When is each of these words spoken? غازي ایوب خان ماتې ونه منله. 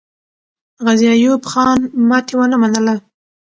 غازي 0.85 1.07
ایوب 1.15 1.41
خان 1.51 1.79
ماتې 2.09 2.33
ونه 2.37 2.57
منله. 2.61 2.95